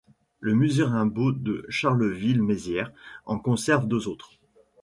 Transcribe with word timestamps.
Le 0.39 0.55
musée 0.55 0.83
Rimbaud 0.83 1.31
de 1.31 1.63
Charleville-Mézières 1.69 2.91
en 3.27 3.37
conserve 3.37 3.87
deux 3.87 4.07
autres. 4.07 4.31